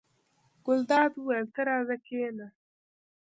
[0.65, 2.47] ګلداد وویل: ته راځه کېنه.